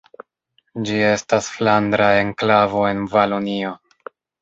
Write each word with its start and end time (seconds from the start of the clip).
Ĝi 0.87 0.97
estas 1.09 1.51
flandra 1.59 2.09
enklavo 2.25 2.85
en 2.91 3.07
Valonio. 3.15 3.79